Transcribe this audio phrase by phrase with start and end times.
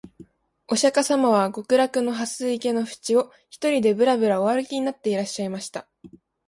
[0.65, 5.87] 御釈迦様は極楽の蓮池のふちを、独りでぶらぶら御歩きになっていらっしゃいました